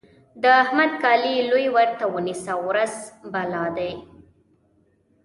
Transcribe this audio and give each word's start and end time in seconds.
د 0.41 0.43
احمد 0.63 0.91
کالي 1.03 1.35
لوی 1.49 1.67
ورته 1.75 2.03
ونيسه؛ 2.13 2.53
ورځ 2.67 2.93
بالا 3.33 3.65
دی. 3.77 3.91